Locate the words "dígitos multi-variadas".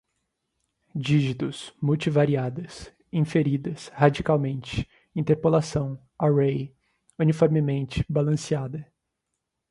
0.95-2.91